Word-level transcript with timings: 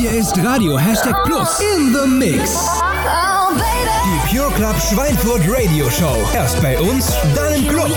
Hier 0.00 0.12
ist 0.12 0.38
Radio 0.38 0.78
Hashtag 0.78 1.14
Plus 1.24 1.60
in 1.76 1.92
the 1.92 2.08
Mix. 2.08 2.58
Die 4.06 4.34
Pure 4.34 4.50
Club 4.54 4.74
Schweinfurt 4.80 5.42
Radio 5.46 5.90
Show. 5.90 6.16
Erst 6.32 6.62
bei 6.62 6.80
uns, 6.80 7.12
dann 7.36 7.52
im 7.52 7.68
Club. 7.68 7.90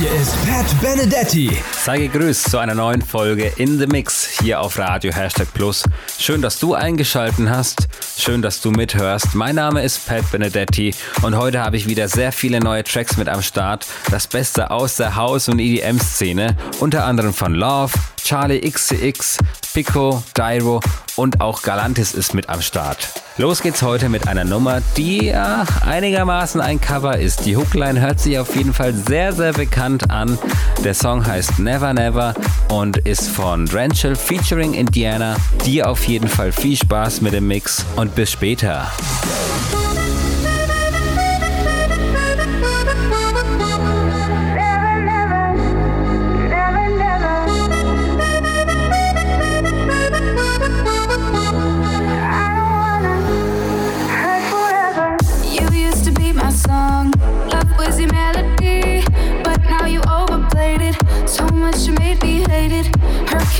Hier 0.00 0.10
ist 0.20 0.34
Pat 0.44 0.66
Benedetti. 0.80 1.56
Sei 1.84 1.98
gegrüßt 1.98 2.50
zu 2.50 2.58
einer 2.58 2.74
neuen 2.74 3.02
Folge 3.02 3.52
In 3.56 3.78
the 3.78 3.86
Mix 3.86 4.26
hier 4.40 4.60
auf 4.60 4.80
Radio 4.80 5.12
Hashtag 5.12 5.54
Plus. 5.54 5.84
Schön, 6.18 6.42
dass 6.42 6.58
du 6.58 6.74
eingeschalten 6.74 7.48
hast. 7.48 7.86
Schön, 8.20 8.42
dass 8.42 8.60
du 8.60 8.70
mithörst. 8.70 9.34
Mein 9.34 9.54
Name 9.54 9.82
ist 9.82 10.06
Pat 10.06 10.30
Benedetti 10.30 10.94
und 11.22 11.34
heute 11.38 11.60
habe 11.60 11.78
ich 11.78 11.88
wieder 11.88 12.06
sehr 12.06 12.32
viele 12.32 12.60
neue 12.60 12.84
Tracks 12.84 13.16
mit 13.16 13.30
am 13.30 13.40
Start. 13.40 13.86
Das 14.10 14.26
Beste 14.26 14.70
aus 14.70 14.96
der 14.96 15.16
House- 15.16 15.48
und 15.48 15.58
EDM-Szene. 15.58 16.54
Unter 16.80 17.06
anderem 17.06 17.32
von 17.32 17.54
Love, 17.54 17.94
Charlie 18.22 18.60
XCX, 18.60 19.38
Pico, 19.72 20.22
Dyro 20.36 20.80
und 21.20 21.42
auch 21.42 21.60
Galantis 21.60 22.14
ist 22.14 22.32
mit 22.32 22.48
am 22.48 22.62
Start. 22.62 23.12
Los 23.36 23.60
geht's 23.60 23.82
heute 23.82 24.08
mit 24.08 24.26
einer 24.26 24.44
Nummer, 24.44 24.80
die 24.96 25.26
ja, 25.26 25.66
einigermaßen 25.84 26.62
ein 26.62 26.80
Cover 26.80 27.18
ist. 27.18 27.44
Die 27.44 27.58
Hookline 27.58 28.00
hört 28.00 28.20
sich 28.20 28.38
auf 28.38 28.56
jeden 28.56 28.72
Fall 28.72 28.94
sehr, 28.94 29.34
sehr 29.34 29.52
bekannt 29.52 30.10
an. 30.10 30.38
Der 30.82 30.94
Song 30.94 31.26
heißt 31.26 31.58
Never 31.58 31.92
Never 31.92 32.32
und 32.70 32.96
ist 32.96 33.28
von 33.28 33.66
Drenchell 33.66 34.16
featuring 34.16 34.72
Indiana. 34.72 35.36
Dir 35.66 35.90
auf 35.90 36.08
jeden 36.08 36.28
Fall 36.28 36.52
viel 36.52 36.76
Spaß 36.76 37.20
mit 37.20 37.34
dem 37.34 37.48
Mix 37.48 37.84
und 37.96 38.14
bis 38.14 38.30
später. 38.30 38.90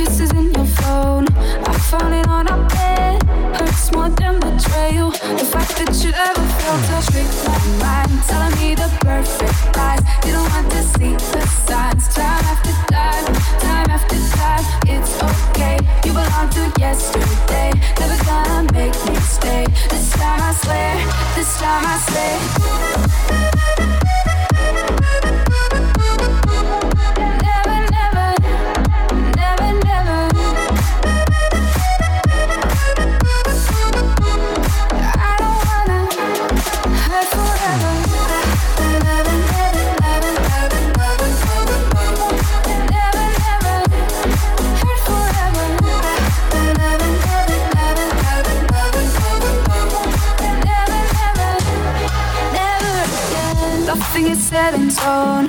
Kisses 0.00 0.32
in 0.32 0.50
your 0.54 0.64
phone. 0.80 1.26
I 1.68 1.72
found 1.90 2.14
it 2.14 2.26
on 2.26 2.48
our 2.48 2.62
bed. 2.68 3.22
Hurts 3.56 3.92
more 3.92 4.08
than 4.08 4.34
betrayal. 4.40 5.10
The 5.40 5.46
fact 5.52 5.72
that 5.78 5.92
you 6.02 6.10
ever 6.28 6.46
felt 6.60 6.84
a 6.96 7.00
trick 7.12 7.30
my 7.44 7.58
mind, 7.84 8.12
telling 8.28 8.54
me 8.60 8.74
the 8.74 8.88
perfect 9.04 9.76
lies. 9.76 10.02
Didn't 10.22 10.46
want 10.52 10.66
to 10.72 10.82
see 10.94 11.14
the 11.32 11.42
signs. 11.66 12.04
Time 12.16 12.44
after 12.52 12.74
time, 12.94 13.26
time 13.64 13.90
after 13.96 14.18
time. 14.40 14.64
It's 14.94 15.12
okay. 15.28 15.76
You 16.04 16.12
belong 16.12 16.48
to 16.56 16.62
yesterday. 16.80 17.70
Never 18.00 18.18
gonna 18.24 18.72
make 18.72 18.96
me 19.06 19.16
stay. 19.36 19.64
This 19.92 20.08
time 20.20 20.40
I 20.48 20.52
swear. 20.62 20.92
This 21.36 21.50
time 21.60 21.84
I 21.92 21.96
swear. 22.08 22.40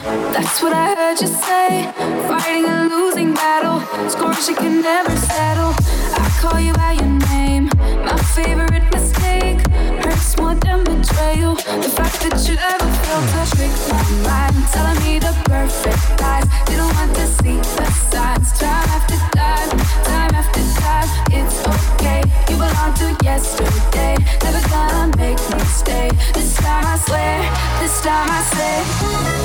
That's 0.04 0.64
what 0.64 0.74
I 0.74 0.96
heard 0.96 1.22
you 1.22 1.28
say. 1.28 1.92
Fighting 2.28 2.66
a 2.66 2.90
losing 2.90 3.34
battle, 3.36 3.80
scores 4.10 4.50
you 4.50 4.56
can 4.56 4.82
never 4.82 5.16
settle. 5.16 5.76
I 6.18 6.28
call 6.42 6.60
you 6.60 6.74
by 6.74 6.94
your 6.94 7.14
name, 7.30 7.70
my 8.04 8.18
favorite 8.34 8.90
mistake. 8.92 9.62
Hurts 10.02 10.36
more 10.38 10.56
than 10.56 10.84
betrayal. 10.84 11.54
The 11.54 11.92
fact 11.94 12.18
that 12.26 12.42
you 12.50 12.58
ever 12.58 12.90
felt 13.06 13.50
trick 13.54 13.74
my 13.94 14.02
mind, 14.26 14.58
telling 14.74 15.00
me 15.06 15.20
the 15.20 15.34
perfect 15.46 16.02
lies. 16.20 16.50
Didn't 16.66 16.92
want 16.98 17.14
to 17.16 17.28
see 17.38 17.58
the 17.62 17.86
signs. 18.10 18.52
Time 18.58 18.90
after 18.98 19.18
time, 19.38 19.70
time 20.10 20.34
after 20.34 20.64
time. 20.82 21.10
It's 21.30 21.62
okay. 21.62 22.24
You 22.50 22.58
belong 22.58 22.94
to 23.06 23.08
yesterday. 23.24 24.18
Never 24.42 24.62
gonna 24.68 25.16
make 25.18 25.38
me 25.38 25.64
stay. 25.66 26.10
This 26.34 26.58
time 26.58 26.86
I 26.90 26.98
swear. 27.06 27.38
This 27.80 28.02
time 28.02 28.30
I 28.30 28.42
say. 28.50 29.41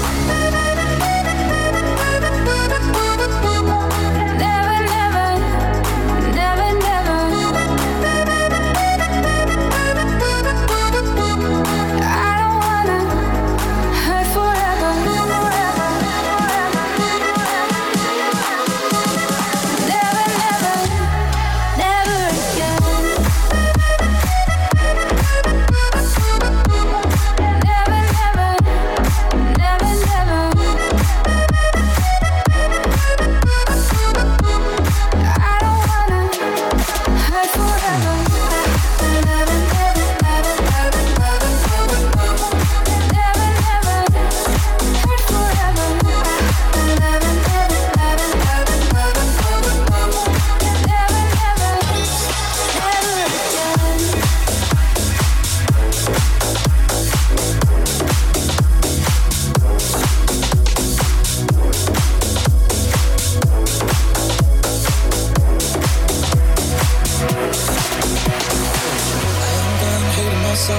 I'm 70.68 70.74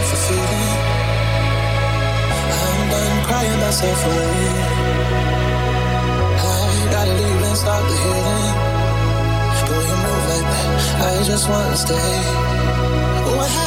done 2.92 3.24
crying 3.26 3.60
myself 3.62 4.06
away. 4.06 4.38
I 6.36 6.90
gotta 6.92 7.14
leave 7.14 7.44
and 7.48 7.58
start 7.58 7.84
the 7.88 7.96
healing. 8.04 8.56
You 9.88 9.96
move 10.04 10.26
like 10.32 10.48
that. 10.52 10.68
I 11.06 11.24
just 11.24 11.46
wanna 11.50 11.78
stay. 11.78 11.96
What 13.38 13.50
happened? 13.50 13.67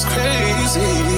It's 0.00 0.04
crazy. 0.04 1.17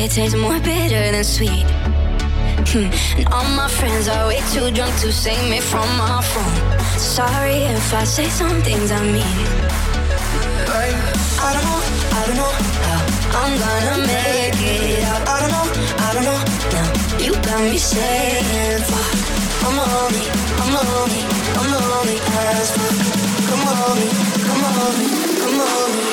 it 0.00 0.10
tastes 0.12 0.36
more 0.36 0.58
bitter 0.60 1.12
than 1.12 1.24
sweet. 1.24 1.66
Hmm. 2.72 2.88
And 3.18 3.26
all 3.34 3.44
my 3.54 3.68
friends 3.68 4.08
are 4.08 4.28
way 4.28 4.40
too 4.52 4.70
drunk 4.70 4.94
to 5.00 5.12
save 5.12 5.44
me 5.50 5.60
from 5.60 5.88
my 5.98 6.22
phone. 6.22 6.78
Sorry 6.98 7.58
if 7.76 7.92
I 7.92 8.04
say 8.04 8.28
some 8.28 8.62
things 8.62 8.90
I 8.92 9.02
mean. 9.14 9.36
I 11.42 11.50
don't 11.54 11.64
know, 11.68 11.80
I 12.16 12.20
don't 12.26 12.38
know 12.40 12.52
how 12.86 13.00
I'm 13.40 13.52
gonna 13.62 13.96
make 14.06 14.60
it 14.72 15.04
out. 15.10 15.22
I 15.28 15.36
don't 15.40 15.52
know, 15.56 15.66
I 16.06 16.08
don't 16.14 16.26
know 16.28 16.40
now. 16.74 16.88
You 17.24 17.32
got 17.46 17.60
me 17.70 17.78
saying 17.78 18.82
fuck. 18.88 19.16
I'm 19.66 19.76
lonely, 19.76 20.24
I'm 20.62 20.70
lonely, 20.76 21.22
I'm 21.60 21.68
lonely 21.76 22.16
as 22.48 22.70
fuck. 22.76 22.96
Come 23.48 23.64
on, 23.68 23.98
come 24.46 24.62
on, 24.64 24.94
come 25.40 25.60
on. 25.60 26.09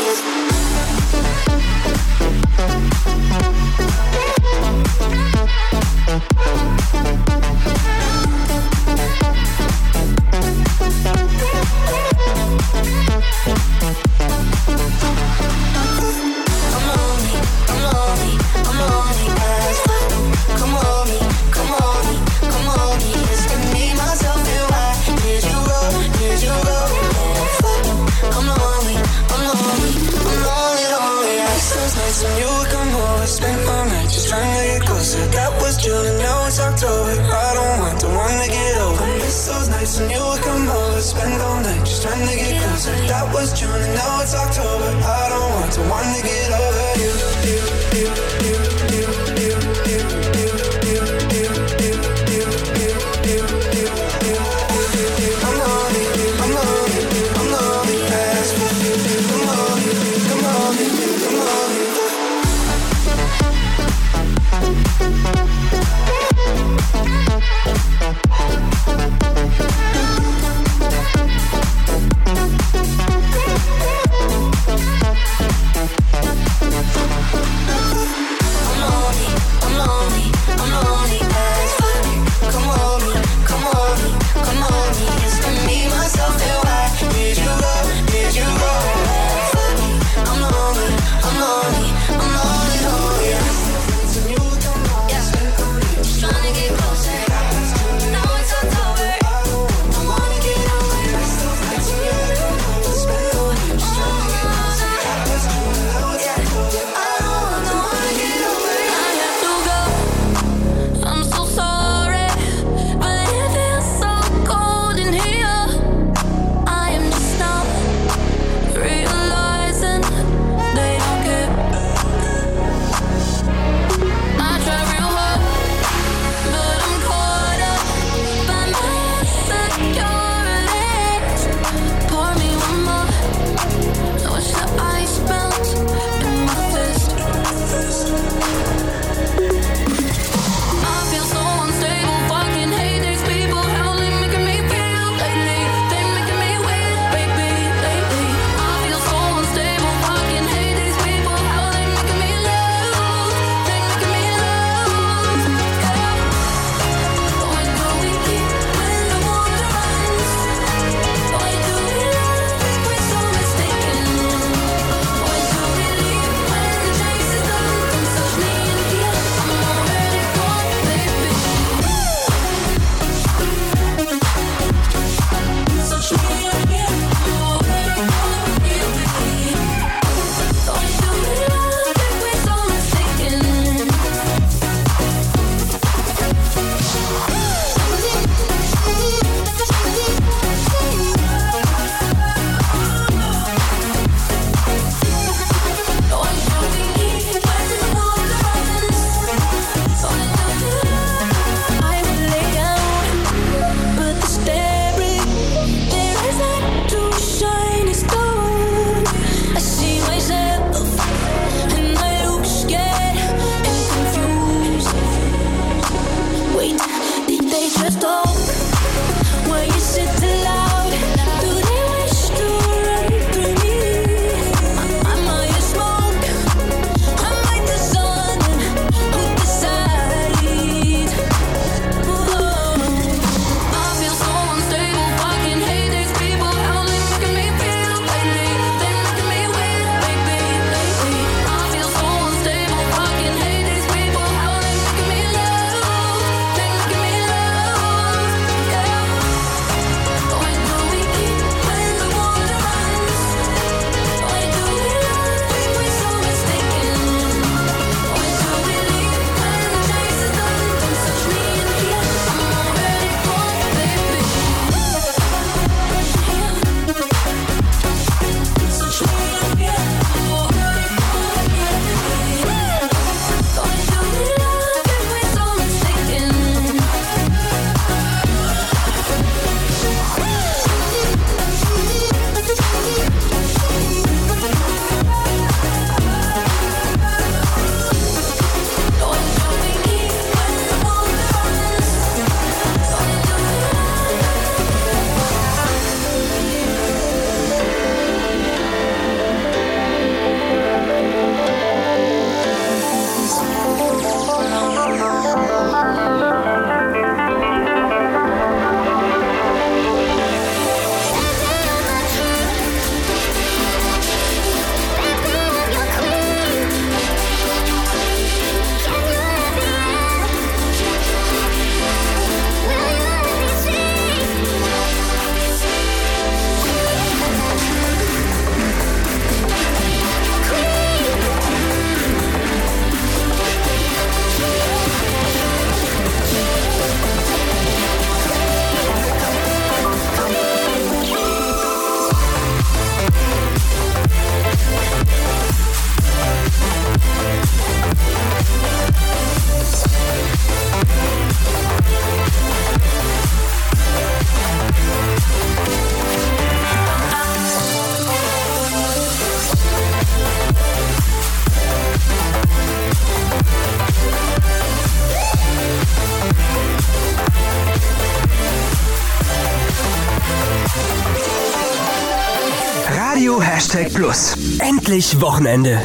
Endlich 374.88 375.20
Wochenende. 375.20 375.82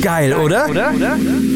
Geil, 0.00 0.32
oder? 0.32 0.70
oder? 0.70 0.90
oder? 0.94 1.16
Si 1.18 1.55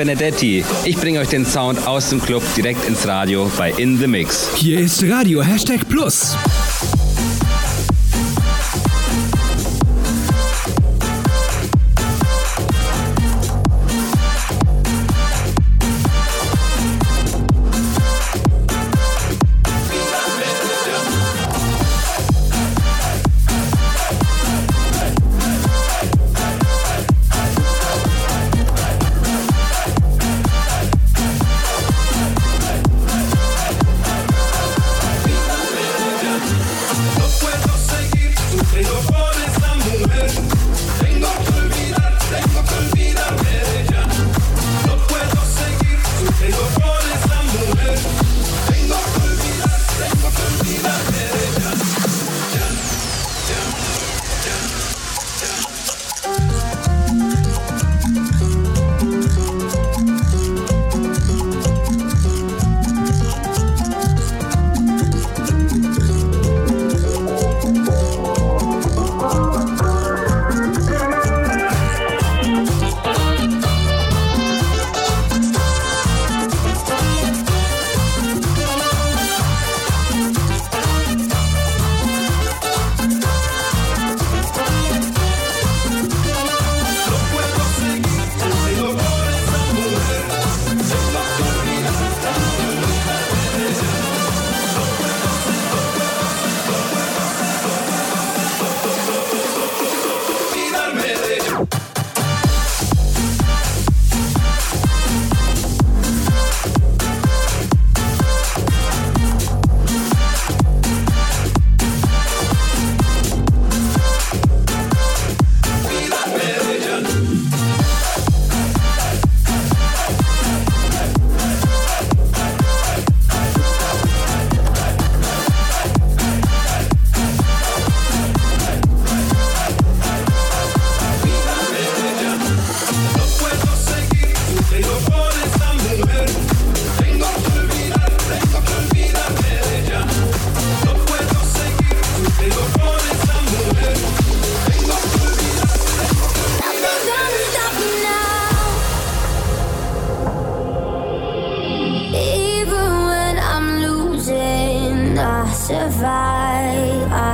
Benedetti. 0.00 0.64
Ich 0.86 0.96
bringe 0.96 1.20
euch 1.20 1.28
den 1.28 1.44
Sound 1.44 1.86
aus 1.86 2.08
dem 2.08 2.22
Club 2.22 2.42
direkt 2.56 2.88
ins 2.88 3.06
Radio 3.06 3.52
bei 3.58 3.70
In 3.72 3.98
The 3.98 4.06
Mix. 4.06 4.48
Hier 4.56 4.80
ist 4.80 5.02
Radio 5.06 5.42
Hashtag 5.42 5.86
Plus. 5.90 6.34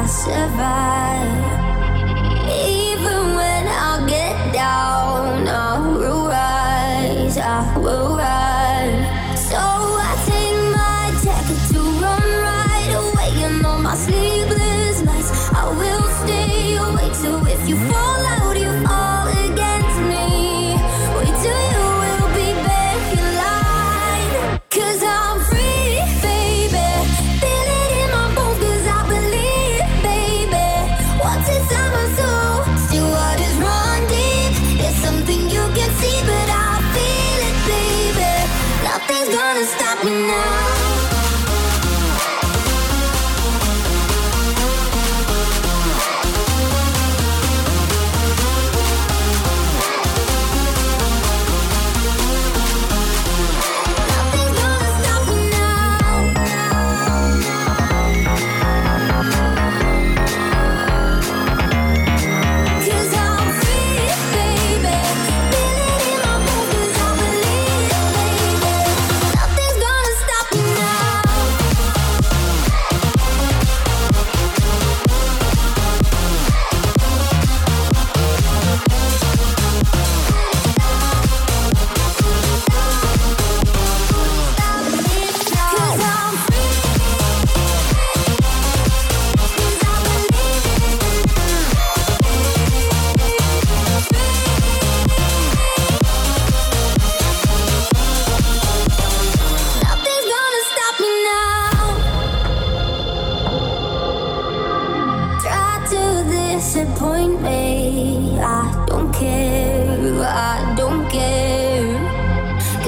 survive. 0.07 1.46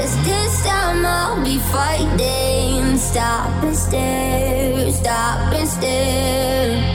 Cause 0.09 0.25
this 0.25 0.65
time 0.65 1.05
I'll 1.05 1.45
be 1.45 1.59
fighting. 1.71 2.97
Stop 2.97 3.63
and 3.63 3.77
stare, 3.77 4.91
stop 4.91 5.53
and 5.53 5.69
stare. 5.69 6.88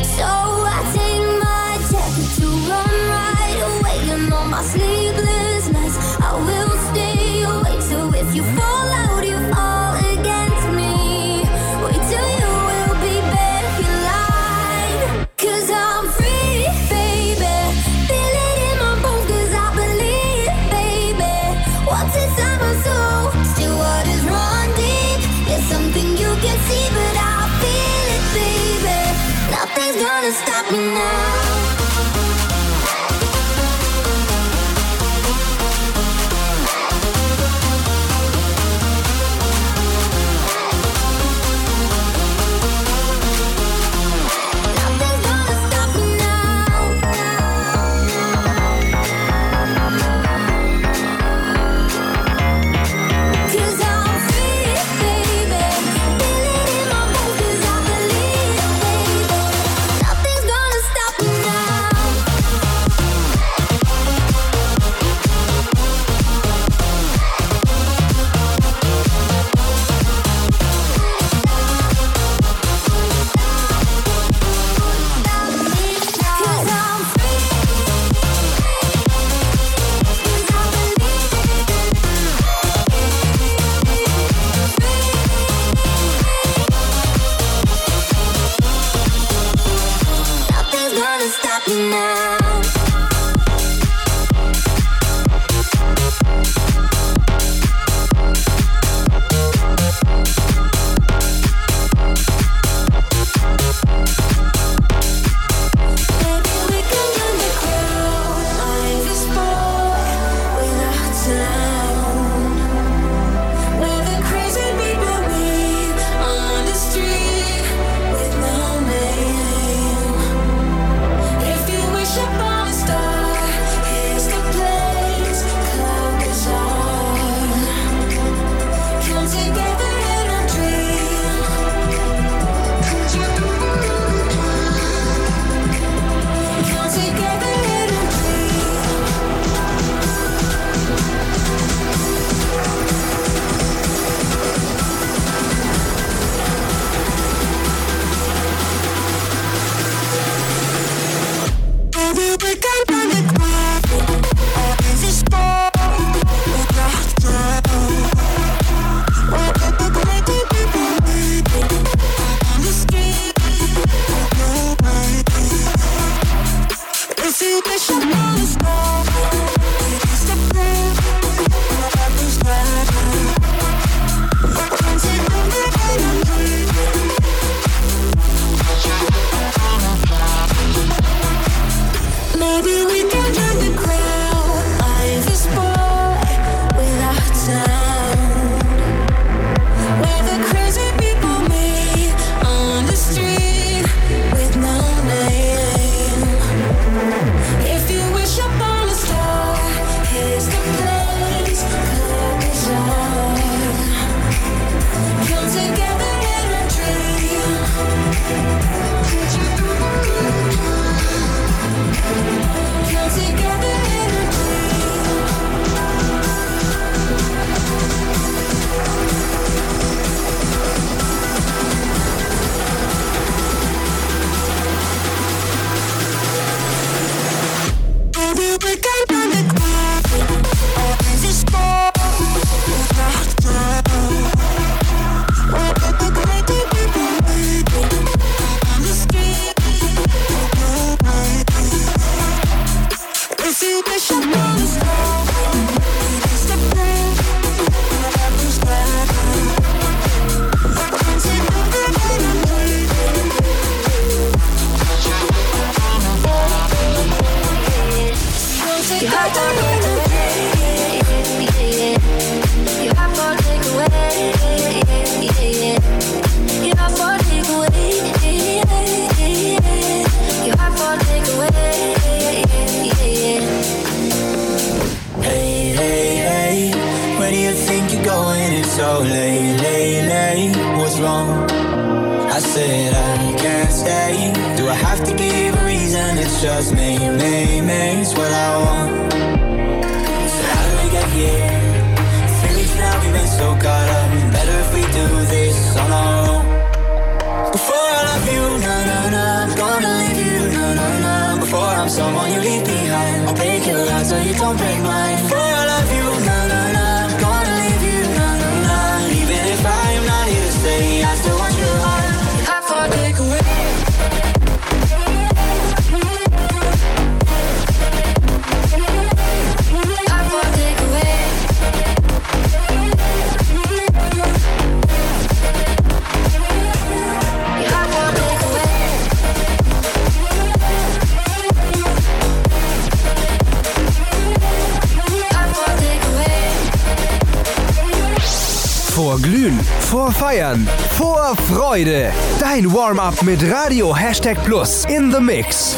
Vorglühen, 339.13 339.59
Vorfeiern, 339.91 340.67
Vorfreude. 340.97 342.11
Dein 342.39 342.73
Warm-up 342.73 343.21
mit 343.21 343.43
Radio 343.51 343.95
Hashtag 343.95 344.43
Plus 344.43 344.85
in 344.85 345.11
the 345.11 345.19
Mix. 345.19 345.75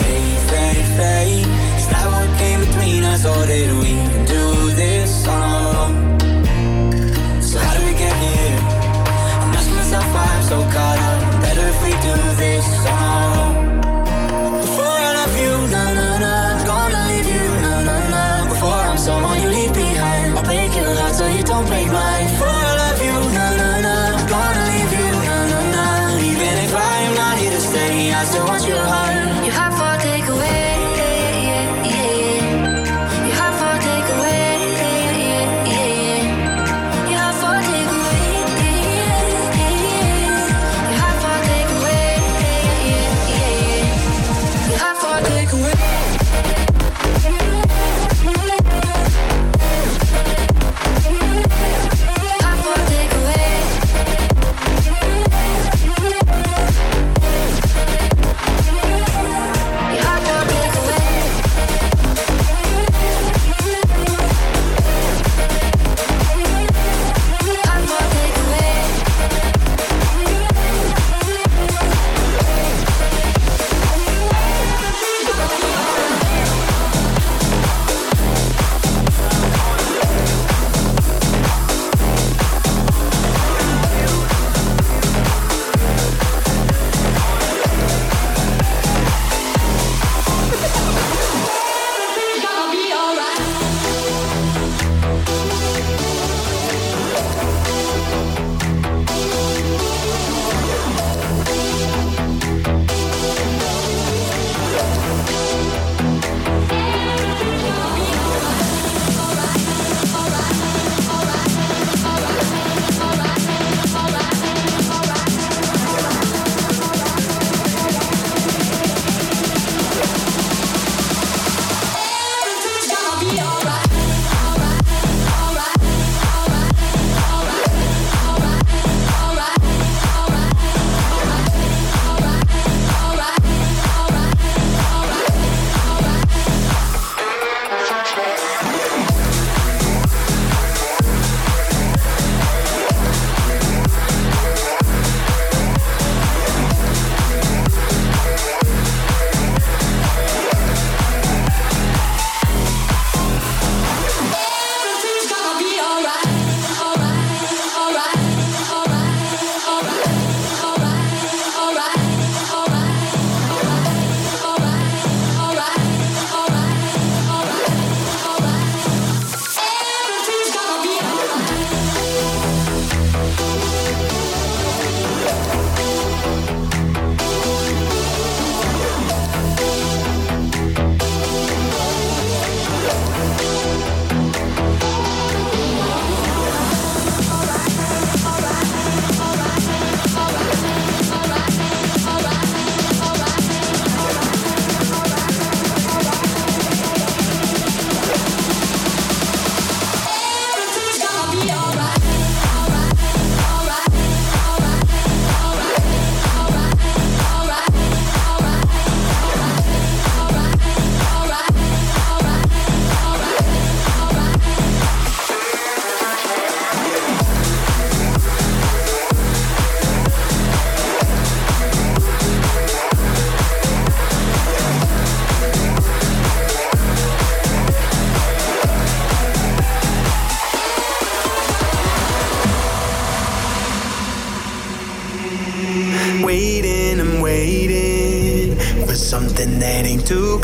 So 10.47 10.61
caught 10.61 10.99
up, 10.99 11.41
better 11.41 11.67
if 11.67 11.81
we 11.83 11.89
do 11.89 12.15
this 12.37 12.63
song. 12.85 13.81
Before 14.61 14.85
I 14.85 15.11
love 15.13 15.35
you, 15.43 15.67
na 15.73 15.83
na 16.19 16.63
gonna 16.63 17.07
leave 17.09 17.27
you, 17.27 17.45
na. 17.61 18.47
Before 18.47 18.69
I'm 18.69 18.97
someone 18.97 19.41
you 19.41 19.49
leave 19.49 19.73
behind, 19.73 20.37
I'll 20.37 20.43
break 20.43 20.73
your 20.73 20.95
heart 20.95 21.15
so 21.15 21.27
you 21.27 21.43
don't 21.43 21.67
break 21.67 21.87
mine. 21.91 22.64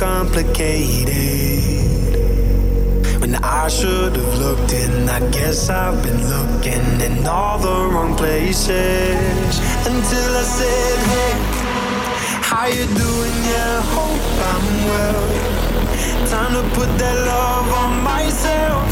Complicated. 0.01 1.13
When 3.21 3.35
I 3.35 3.67
should 3.67 4.15
have 4.15 4.33
looked 4.39 4.73
in, 4.73 5.07
I 5.07 5.19
guess 5.29 5.69
I've 5.69 6.01
been 6.01 6.21
looking 6.27 6.87
in 7.05 7.27
all 7.27 7.59
the 7.59 7.77
wrong 7.93 8.15
places. 8.15 9.51
Until 9.91 10.31
I 10.41 10.45
said, 10.57 10.97
Hey, 11.13 11.33
how 12.49 12.65
you 12.65 12.85
doing? 13.03 13.35
Yeah, 13.53 13.81
hope 13.93 14.25
I'm 14.51 14.67
well. 14.89 15.23
Time 16.33 16.53
to 16.57 16.63
put 16.73 16.89
that 16.97 17.17
love 17.33 17.69
on 17.83 18.01
myself 18.01 18.87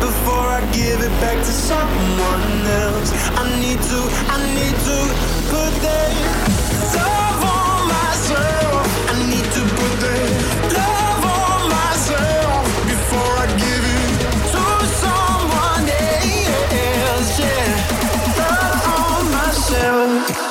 before 0.00 0.46
I 0.58 0.62
give 0.72 0.98
it 1.00 1.14
back 1.22 1.38
to 1.38 1.52
someone 1.70 2.66
else. 2.82 3.10
I 3.38 3.44
need 3.62 3.80
to, 3.92 4.00
I 4.34 4.38
need 4.58 4.76
to 4.88 4.98
put 5.54 5.72
that 5.86 6.47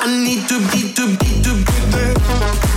Need 0.08 0.48
to 0.48 0.58
be, 0.70 0.90
to 0.94 1.06
be, 1.18 1.42
to 1.42 1.52
put 1.66 1.90
that, 1.92 2.67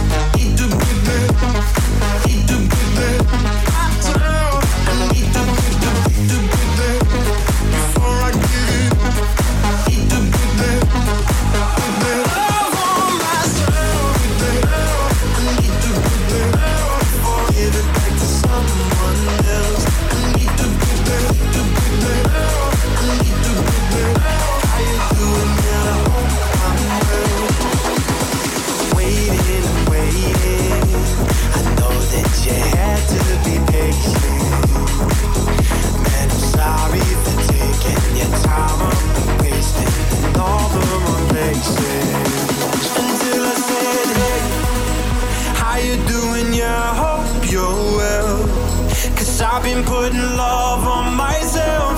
I've 49.62 49.76
been 49.76 49.86
putting 49.86 50.18
love 50.18 50.88
on 50.88 51.16
myself. 51.16 51.94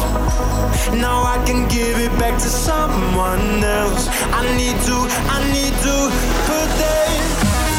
Now 0.95 1.23
I 1.23 1.41
can 1.45 1.65
give 1.69 1.97
it 1.97 2.11
back 2.19 2.33
to 2.33 2.49
someone 2.49 3.63
else. 3.63 4.09
I 4.35 4.43
need 4.57 4.75
to, 4.87 4.97
I 5.31 5.39
need 5.47 5.71
to 5.87 5.95
put 6.43 6.67
that 6.83 7.23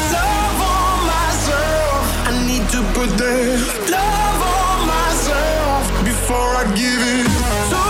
love 0.09 0.59
on 0.73 0.97
myself. 1.13 2.01
I 2.25 2.33
need 2.47 2.67
to 2.69 2.81
put 2.97 3.15
that 3.21 3.61
love 3.93 4.41
on 4.57 4.87
myself 4.89 6.03
before 6.03 6.49
I 6.57 6.63
give 6.75 7.01
it 7.19 7.84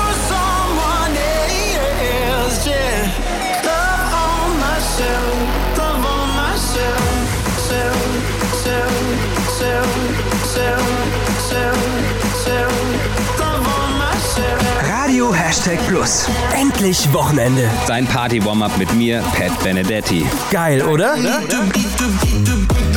Hashtag 15.56 15.80
Plus. 15.88 16.28
Endlich 16.54 17.14
Wochenende. 17.14 17.72
Sein 17.88 18.06
Party-Warm-Up 18.06 18.78
mit 18.78 18.94
mir, 18.94 19.24
Pat 19.38 19.58
Benedetti. 19.64 20.28
Geil, 20.52 20.82
oder? 20.82 21.16
How 21.16 21.48
you 21.78 22.95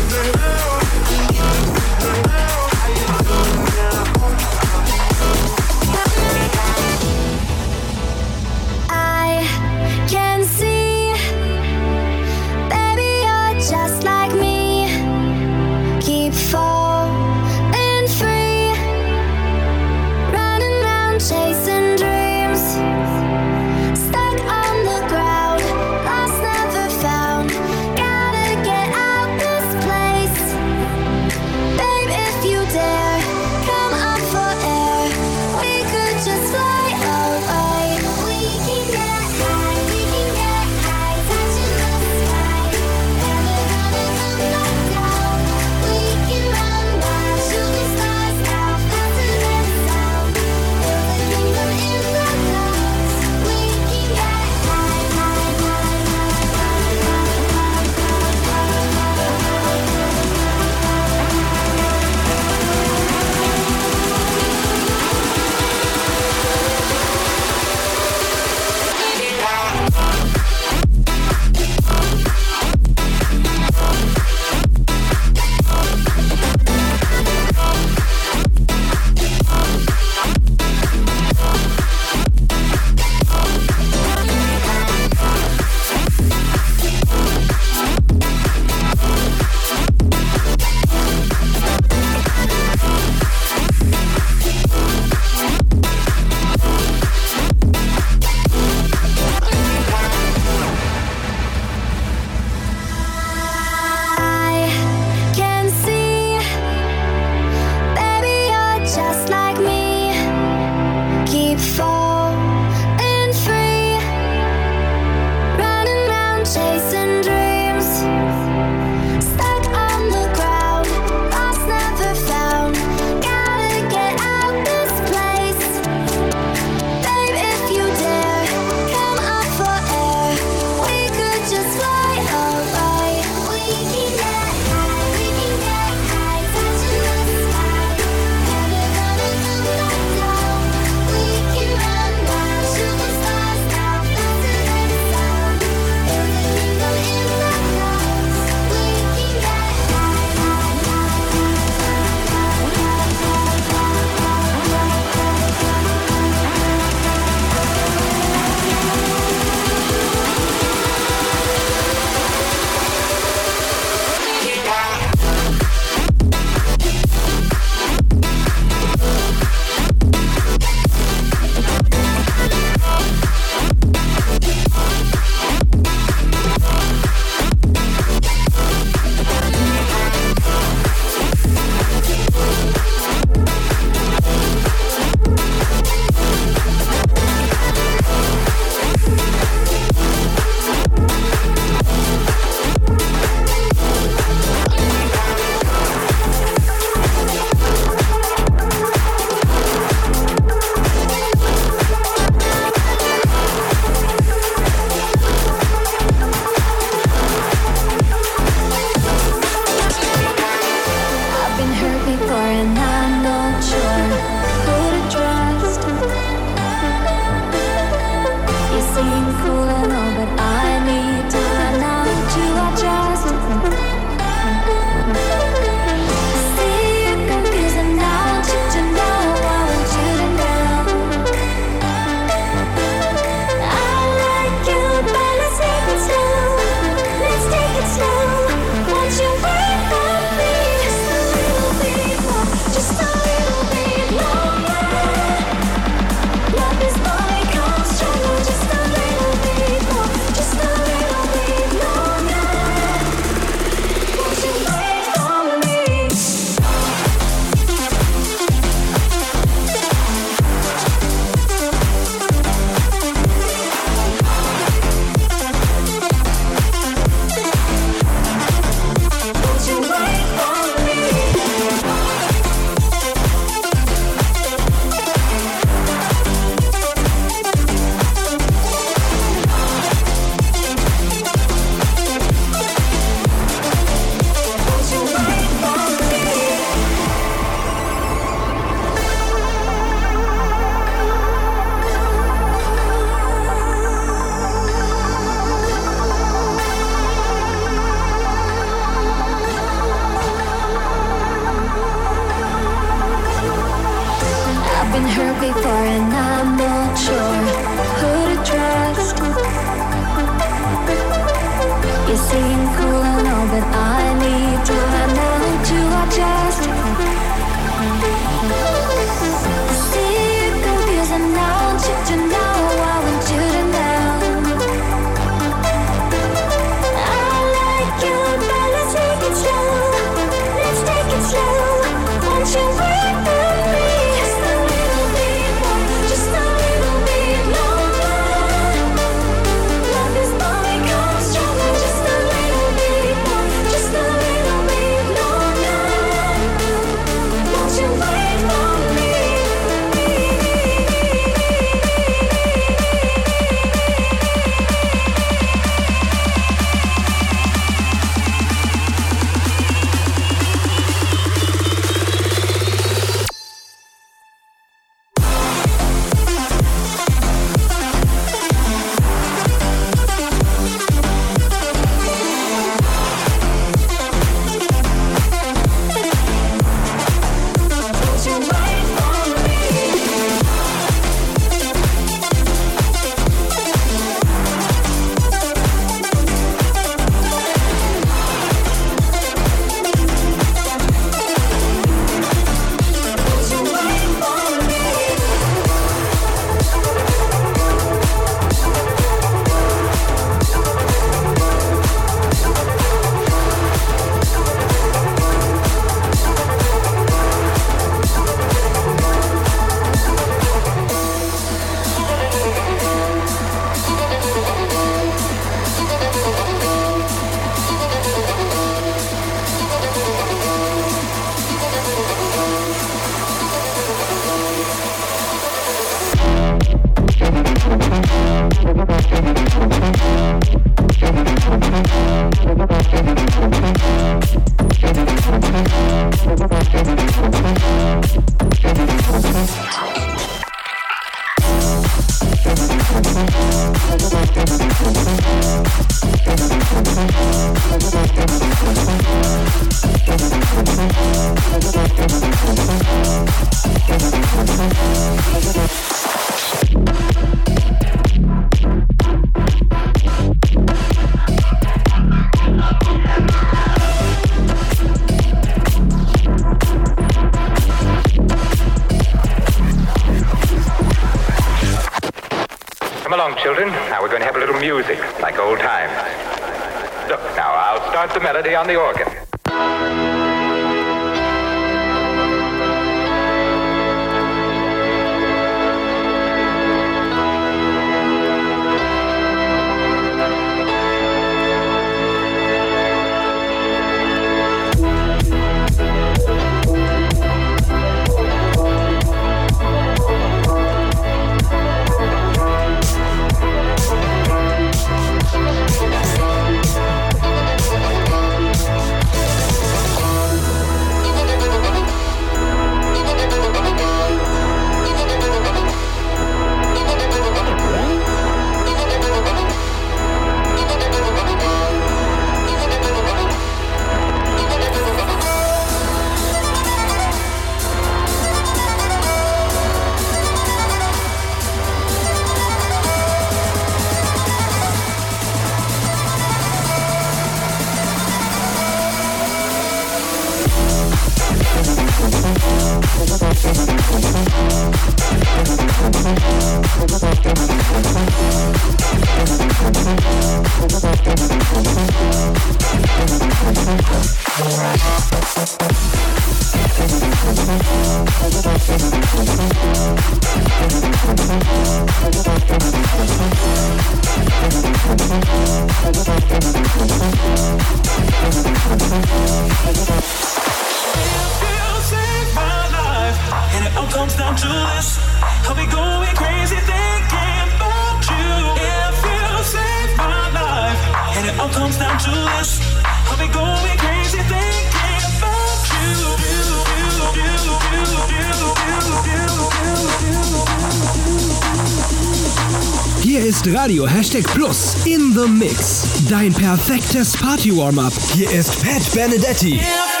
Hier 593.11 593.25
ist 593.25 593.45
Radio 593.53 593.85
Hashtag 593.85 594.23
Plus 594.23 594.73
in 594.85 595.13
the 595.13 595.27
Mix. 595.27 595.83
Dein 596.07 596.31
perfektes 596.31 597.17
Party-Warm-Up. 597.17 597.91
Hier 598.13 598.31
ist 598.31 598.63
Pat 598.63 598.89
Benedetti. 598.93 599.55
Yeah. 599.55 600.00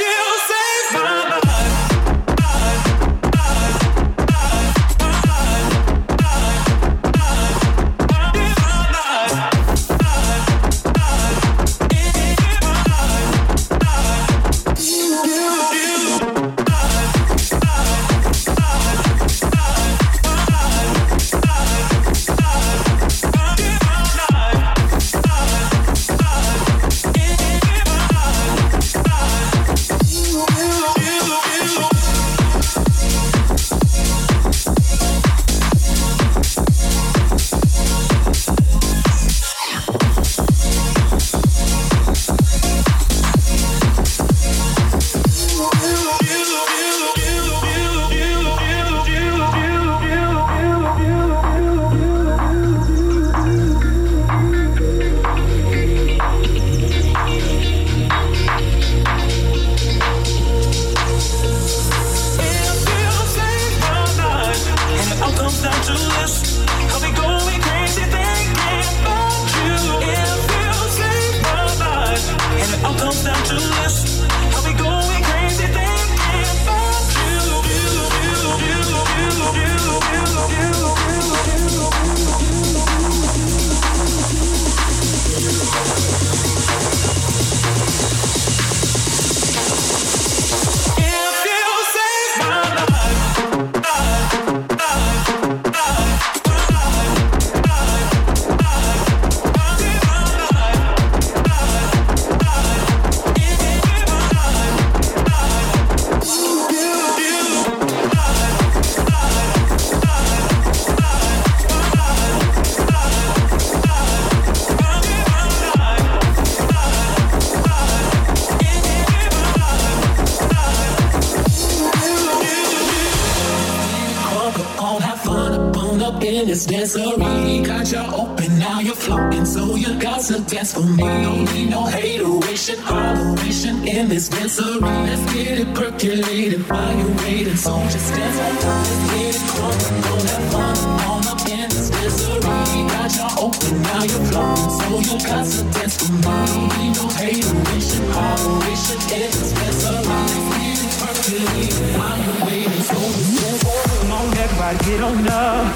Dance 130.39 130.73
for 130.73 130.81
me. 130.81 131.03
Don't 131.03 131.53
need 131.53 131.69
no 131.69 131.83
hateration, 131.83 132.75
holleration 132.79 133.85
in 133.85 134.07
this 134.07 134.29
dancery. 134.29 134.79
Let's 134.81 135.33
get 135.33 135.59
it 135.59 135.75
percolated 135.75 136.69
while 136.69 136.95
you're 136.97 137.15
waiting. 137.17 137.57
So 137.57 137.81
just 137.89 138.13
dance 138.13 138.39
on 138.39 138.55
time. 138.61 138.85
Let's 138.85 139.11
get 139.11 139.35
it 139.35 139.41
crunk. 139.51 139.79
Go 140.07 140.15
have 140.31 140.51
fun 140.51 140.75
all 141.05 141.27
up 141.27 141.41
in 141.49 141.67
this 141.69 141.89
dancery. 141.91 142.39
Got 142.87 143.11
y'all 143.17 143.45
open, 143.47 143.81
now 143.81 144.03
you're 144.03 144.25
floating. 144.31 144.71
So 144.79 144.87
you 145.03 145.15
got 145.27 145.45
to 145.45 145.61
dance 145.75 145.95
for 145.99 146.13
me. 146.13 146.21
Don't 146.21 146.69
need 146.79 146.93
no 146.95 147.07
hateration, 147.11 148.03
holleration 148.15 148.99
in 149.11 149.29
this 149.35 149.51
dancery. 149.51 150.05
Let's 150.07 150.47
get 150.55 150.79
it 150.79 150.93
percolated 151.01 151.97
while 151.97 152.19
you're 152.23 152.45
waiting. 152.47 152.83
So 152.87 152.95
just 152.95 153.35
dance 153.35 153.63
Come 153.99 154.11
on, 154.11 154.37
everybody, 154.37 154.77
get 154.85 155.01
on 155.01 155.27
up. 155.27 155.75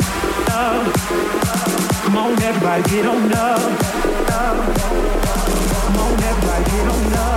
up. 0.49 0.93
Come 2.05 2.17
on, 2.17 2.41
everybody, 2.41 2.83
get 2.89 3.05
on 3.05 3.33
up. 3.33 4.14
Come 4.35 4.59
on, 5.97 6.21
everybody, 6.21 6.71
get 6.71 6.87
on 6.89 7.34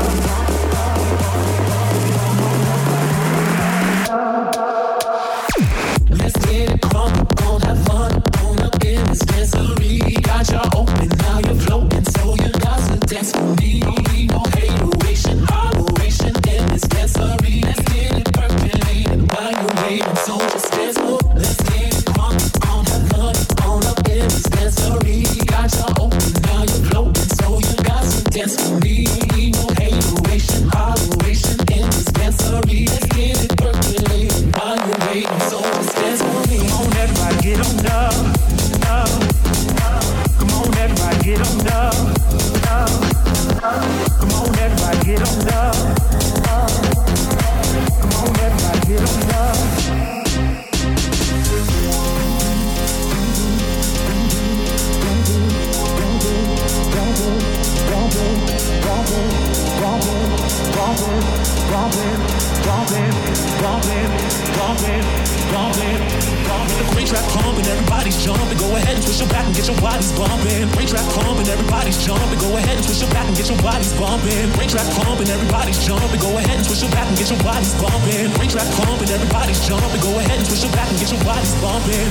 Bumping, 64.68 65.00
bumping, 65.48 65.96
bumping. 66.44 66.76
The 66.76 66.84
great 66.92 67.08
trap 67.08 67.24
pumping, 67.32 67.64
everybody's 67.64 68.20
jumping. 68.20 68.58
Go 68.60 68.76
ahead 68.76 69.00
and 69.00 69.02
twist 69.02 69.16
your 69.16 69.28
back 69.32 69.48
and 69.48 69.56
get 69.56 69.64
your 69.64 69.80
bodies 69.80 70.12
bumping. 70.12 70.68
Great 70.76 70.92
trap 70.92 71.08
pumping, 71.16 71.48
everybody's 71.48 71.96
jumping. 72.04 72.36
Go 72.36 72.52
ahead 72.52 72.76
and 72.76 72.84
twist 72.84 73.00
your 73.00 73.08
back 73.08 73.24
and 73.24 73.32
get 73.32 73.48
your 73.48 73.56
bodies 73.64 73.96
bumping. 73.96 74.52
Great 74.60 74.68
trap 74.68 74.84
pumping, 74.92 75.32
everybody's 75.32 75.80
jumping. 75.88 76.20
Go 76.20 76.36
ahead 76.36 76.52
and 76.52 76.60
twist 76.68 76.84
your 76.84 76.92
back 76.92 77.08
and 77.08 77.16
get 77.16 77.32
your 77.32 77.40
bodies 77.40 77.72
bumping. 77.80 78.28
Great 78.36 78.50
trap 78.52 78.68
pumping, 78.76 79.08
everybody's 79.08 79.60
jumping. 79.64 80.02
Go 80.04 80.12
ahead 80.20 80.36
and 80.36 80.44
twist 80.44 80.60
your 80.60 80.72
back 80.76 80.88
and 80.92 80.98
get 81.00 81.16
your 81.16 81.24
bodies 81.24 81.54
bumping. 81.64 82.08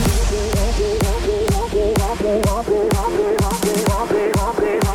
Bumping, 0.58 0.98
bumping, 0.98 1.46
bumping, 1.54 1.94
bumping, 1.94 2.42
bumping, 2.42 3.38
bumping, 3.38 3.86
bumping, 3.86 4.32
bumping. 4.34 4.87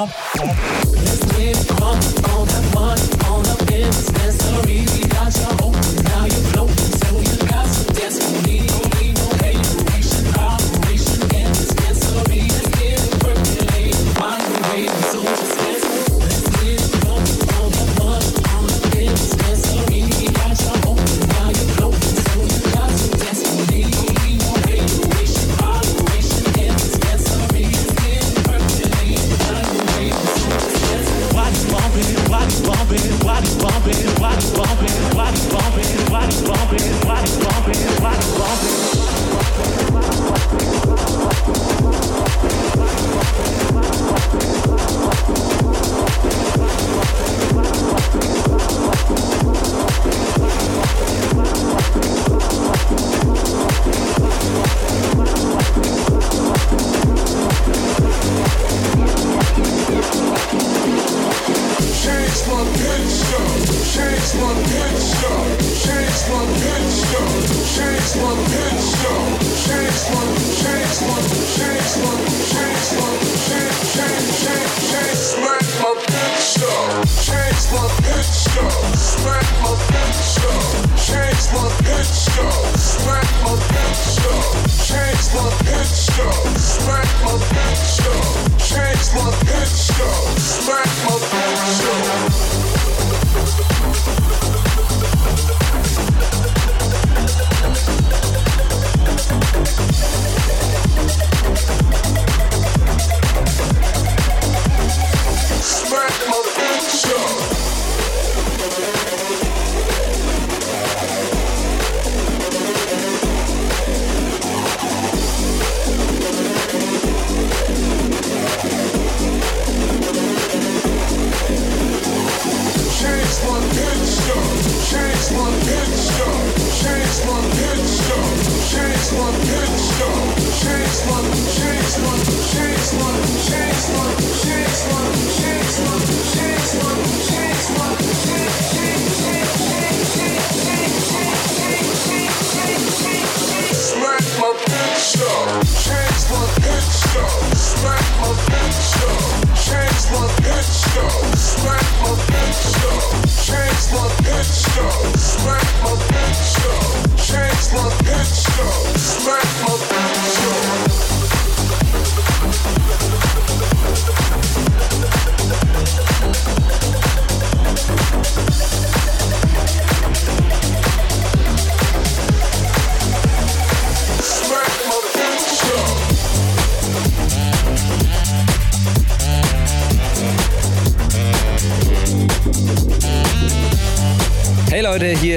Pump, 0.00 0.12
pump. 0.34 0.99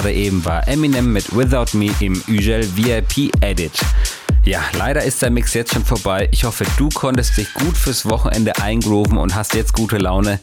Gerade 0.00 0.14
eben 0.14 0.42
war 0.46 0.66
Eminem 0.66 1.12
mit 1.12 1.36
Without 1.36 1.76
Me 1.76 1.90
im 2.00 2.22
Ugel 2.26 2.66
VIP 2.74 3.30
Edit. 3.42 3.72
Ja, 4.44 4.60
leider 4.78 5.04
ist 5.04 5.20
der 5.20 5.28
Mix 5.30 5.52
jetzt 5.52 5.74
schon 5.74 5.84
vorbei. 5.84 6.26
Ich 6.32 6.44
hoffe, 6.44 6.64
du 6.78 6.88
konntest 6.88 7.36
dich 7.36 7.52
gut 7.52 7.76
fürs 7.76 8.08
Wochenende 8.08 8.56
eingrooven 8.56 9.18
und 9.18 9.34
hast 9.34 9.54
jetzt 9.54 9.74
gute 9.74 9.98
Laune. 9.98 10.40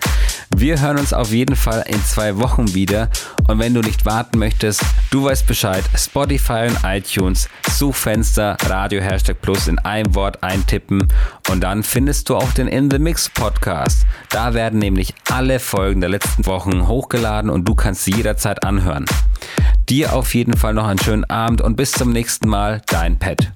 Wir 0.55 0.79
hören 0.79 0.99
uns 0.99 1.11
auf 1.11 1.31
jeden 1.31 1.55
Fall 1.55 1.83
in 1.87 2.03
zwei 2.05 2.37
Wochen 2.37 2.75
wieder. 2.75 3.09
Und 3.47 3.57
wenn 3.57 3.73
du 3.73 3.81
nicht 3.81 4.05
warten 4.05 4.37
möchtest, 4.37 4.83
du 5.09 5.23
weißt 5.23 5.47
Bescheid. 5.47 5.83
Spotify 5.95 6.67
und 6.69 6.77
iTunes, 6.83 7.49
Suchfenster, 7.71 8.57
Radio 8.67 9.01
Hashtag 9.01 9.41
Plus 9.41 9.67
in 9.67 9.79
einem 9.79 10.13
Wort 10.13 10.43
eintippen 10.43 11.07
und 11.49 11.61
dann 11.61 11.81
findest 11.81 12.29
du 12.29 12.35
auch 12.35 12.51
den 12.51 12.67
In 12.67 12.91
the 12.91 12.99
Mix 12.99 13.29
Podcast. 13.29 14.05
Da 14.29 14.53
werden 14.53 14.77
nämlich 14.77 15.15
alle 15.31 15.59
Folgen 15.59 16.01
der 16.01 16.11
letzten 16.11 16.45
Wochen 16.45 16.87
hochgeladen 16.87 17.49
und 17.49 17.65
du 17.65 17.73
kannst 17.73 18.03
sie 18.03 18.13
jederzeit 18.13 18.63
anhören. 18.63 19.05
Dir 19.89 20.13
auf 20.13 20.35
jeden 20.35 20.57
Fall 20.57 20.73
noch 20.73 20.85
einen 20.85 20.99
schönen 20.99 21.23
Abend 21.23 21.61
und 21.61 21.77
bis 21.77 21.93
zum 21.93 22.11
nächsten 22.11 22.49
Mal, 22.49 22.81
dein 22.87 23.17
Pet. 23.19 23.53